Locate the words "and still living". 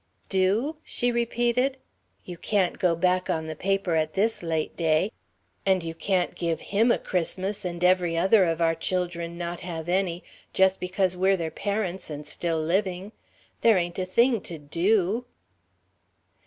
12.09-13.11